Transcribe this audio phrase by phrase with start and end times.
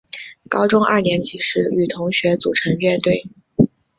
[0.49, 3.23] 高中二年级时与同学组成乐队。